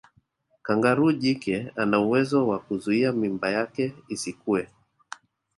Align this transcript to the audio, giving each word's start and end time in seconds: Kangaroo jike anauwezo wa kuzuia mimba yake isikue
Kangaroo 0.65 1.13
jike 1.13 1.71
anauwezo 1.75 2.47
wa 2.47 2.59
kuzuia 2.59 3.11
mimba 3.13 3.49
yake 3.51 3.93
isikue 4.07 4.67